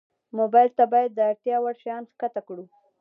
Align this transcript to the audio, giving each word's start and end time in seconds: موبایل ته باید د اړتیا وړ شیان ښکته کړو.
موبایل 0.37 0.69
ته 0.77 0.83
باید 0.91 1.11
د 1.15 1.19
اړتیا 1.29 1.57
وړ 1.59 1.75
شیان 1.81 2.03
ښکته 2.11 2.41
کړو. 2.47 2.65